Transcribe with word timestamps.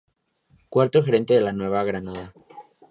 Cuarto 0.69 1.03
regente 1.03 1.35
de 1.35 1.41
la 1.41 1.53
Nueva 1.53 1.83
Granada. 1.83 2.33